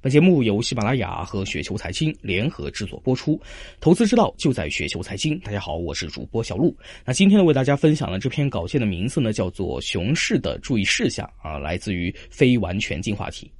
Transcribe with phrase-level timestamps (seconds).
[0.00, 3.40] 本节目由喜马拉雅和雪球财经联合制作播出，
[3.80, 5.36] 投资之道就在雪球财经。
[5.40, 6.72] 大家好，我是主播小璐。
[7.04, 13.50] 那今天呢，为大家分享的这篇稿件的名字呢，叫做《熊市的注意事项》啊，来自于非完全进化体。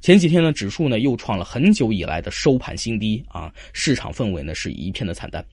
[0.00, 5.44] 前几天呢，指数呢又创了很久以来的收盘新低啊，市场氛围呢是一片的惨淡。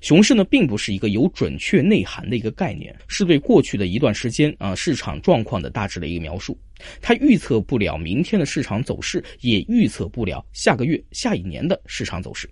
[0.00, 6.58] 熊市呢，并不是一个有准确内涵的一个概念，是对过去的一段时间啊市场状况的大致的一个描述。
[7.00, 12.48] 它预测不了明天的市场走势，也预测不了下个月、下一年的市场走势。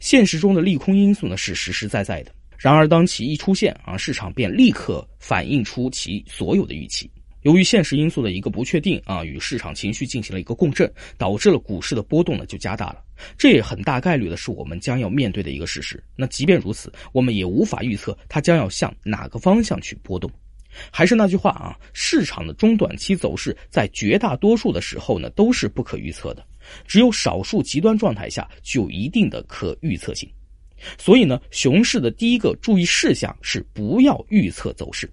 [0.00, 7.10] 现实中的利空因素呢是实实在在的，然而当其一出现啊，市场便立刻反映出其所有的预期。
[7.48, 13.02] 由于现实因素的一个不确定啊，与市场情绪进行了一个共振，导致了股市的波动呢就加大了。
[13.38, 16.04] 这也很大概率的是我们将要面对的一个事实。
[16.14, 20.30] 那即便如此，我们也无法预测它将要向哪个方向去波动。
[20.90, 26.46] 还是那句话啊，市场的中短期走势在绝大多数的时候呢都是不可预测的，
[26.86, 30.30] 只有少数极端状态下具有一定的可预测性。
[30.98, 35.10] 所以呢，熊市的第一个注意事项是不要预测走势。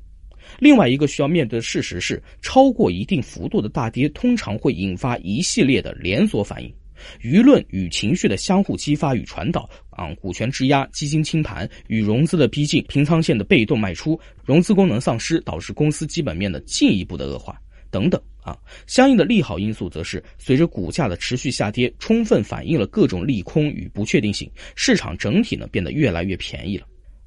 [0.59, 6.73] 另外一个需要面对的事实是，超过一定幅度的大跌通常会引发一系列的连锁反应，
[7.21, 17.59] 舆论与情绪的相互激发与传导，啊，股权质押、基金清盘与融资的逼近、平仓线的被动卖出、融资功能丧失，导致公司基本面的进一步的恶化
[17.91, 18.57] 等等，啊，
[18.87, 26.85] 相应的利好因素则是随着股价的持续下跌，充分反映了各种利空与不确定性，市场整体呢变得越来越便宜了。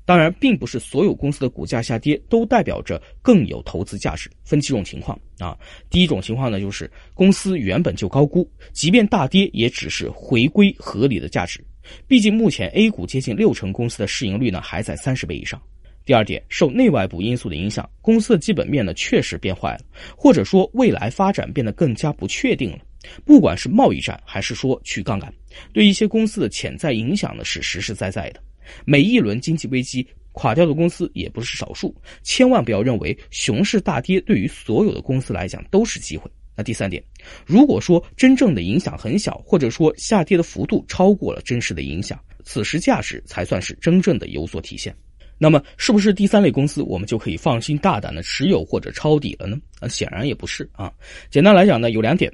[0.08, 5.54] 当然，并不是所有公司的股价下跌都代表着更有投资价值，分几种情况啊。
[5.90, 11.62] 第一种情况呢，就是公司原本就高估，即便大跌也只是回归合理的价值。
[12.06, 15.60] 毕竟目前 A 股接近六成公司的市盈率呢还在三十倍以上。
[16.06, 19.80] 第二点，受内外部因素的影响，公司的基本面呢确实变坏了，
[20.16, 22.78] 或者说未来发展变得更加不确定了。
[23.26, 25.30] 不管是贸易战还是说去杠杆，
[25.74, 28.40] 对一些公司的潜在影响呢是实实在在的。
[28.84, 36.30] 每一轮经济危机垮掉的公司也不是少数，千万不要认为熊市大跌对于所有的公司来讲都是机会。
[36.56, 37.02] 那第三点，
[37.46, 44.94] 如果说真正的影响很小，或者说下跌的幅度超过了真实的影响，此时价值才算是真正的有所体现。
[45.40, 49.56] 那么，是不是第三类公司我们就可以放心大胆的持有或者抄底了呢？
[49.80, 50.92] 那，显然也不是啊。
[51.30, 52.32] 简单来讲呢，有两点：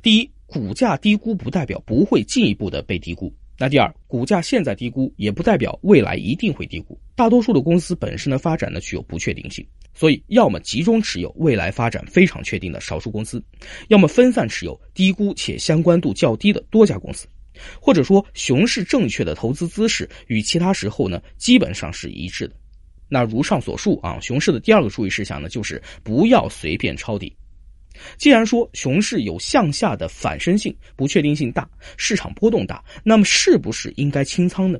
[0.00, 3.30] 第一，股价低估不代表不会进一步的被低估。
[3.58, 6.98] 那第二，股价现在低估，也不代表未来一定会低估。
[7.14, 13.42] 大多数的公司本身的发展呢具有不确定性，所以要么集中持有未来发展非常确定的少数公司，
[13.88, 17.26] 要么分散持有低估且相关度较低的多家公司，
[17.80, 22.54] 或者说熊市正确的投资姿势与其他时候呢基本上是一致的。
[23.08, 27.34] 那如上所述啊，熊市的第二个注意事项呢就是不要随便抄底。
[28.16, 34.78] 既然说熊市有向下的反身性，不确定性大，市场波动大，那么是不是应该清仓呢？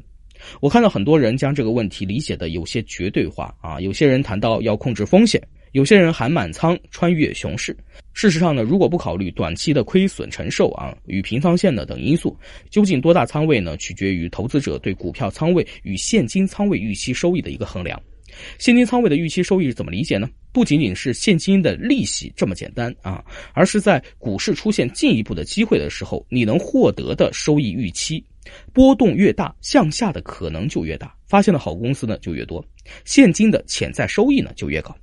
[0.61, 7.75] 我看到很多人将这个问题理解的有些绝对化啊，有些人谈到要控制风险，有些人喊满仓穿越熊市。
[8.13, 12.39] 事实上呢，如果不考虑短期的亏损承受啊与平仓线的等因素，
[12.71, 13.77] 究竟多大仓位呢？
[13.79, 18.01] 取决于投资者对股票仓位与现金仓位预期收益的一个衡量。
[18.59, 20.29] 现金仓位的预期收益是怎么理解呢？
[20.57, 23.23] 不仅仅是现金的利息这么简单啊，
[23.53, 28.25] 而是在股市出现进一步的机会的时候，你能获得的收益预期。
[28.73, 32.65] 波动越大，向下的可能就越大，发现的好公司呢就越多，
[33.05, 34.97] 现金的潜在收益呢就越高。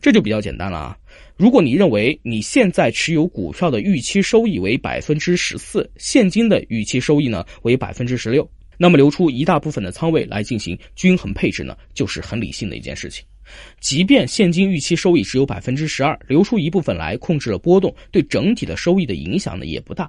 [0.00, 0.96] 这就比较简单了啊。
[1.36, 8.50] 如果你认为你现在持有股票的预期收益为百分之十四，现金的预期收益呢为百分之十六。
[8.78, 13.22] 那么留出一大部分的仓位来进行均衡配置呢，就是很理性的一件事情。
[13.80, 20.08] 即便现金预期收益只有百分之十二，留出一部分来控制了波动，对整体的收益的影响呢也不大。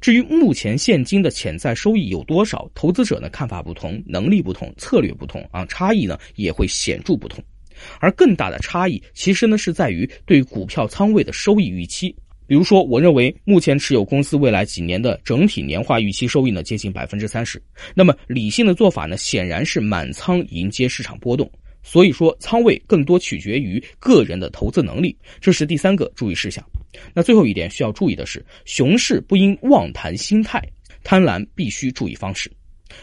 [0.00, 7.42] 至于目前现金的潜在收益有多少，投资者呢看法不同，能力不同，策略不同啊，差异呢也会显著不同。
[8.00, 12.14] 而更大的差异其实呢是在于对股票仓位的收益预期。
[12.48, 17.60] 比如说，我认为目前持有公司未来几年的整体年化预期收益呢，接近百分之三十。
[17.92, 21.50] 那么理性的做法呢，显然是满仓迎接市场波动。
[21.88, 26.62] 所以说，仓位更多取决于个人的投资能力，这是第三个注意事项。
[27.14, 30.60] 那最后一点需要注意的是，熊市不应妄谈心态，
[31.04, 32.50] 贪婪必须注意方式。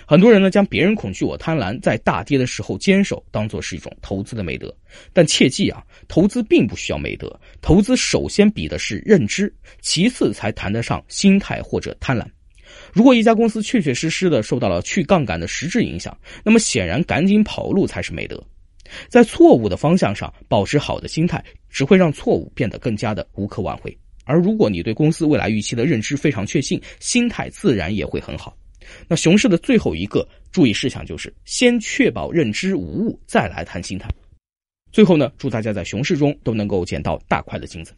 [0.05, 4.75] 很多人呢将别人恐惧我贪婪，在大跌的时候坚守，当做是一种投资的美德。
[5.13, 12.25] 但切记啊，投资并不需要美德，投资首先比的是认知，其次才谈得上心态或者贪婪。
[12.91, 18.43] 如果一家公司确确实实的受到了去杠杆的实质影响，那么显然赶紧跑路才是美德。
[19.09, 23.95] 在错误的方向上保持好的心态，只会让错误变得更加的无可挽回。
[24.25, 28.55] 而如果你对公司未来预期的认知非常确信，心态自然也会很好。
[29.07, 34.09] 那熊市的最后一个注意事项就是先确保认知无误，再来谈心态。
[34.91, 37.93] 最后呢，祝大家在熊市中都能够捡到大块的金子。